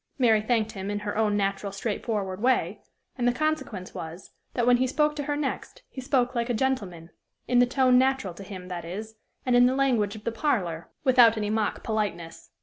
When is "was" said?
3.93-4.31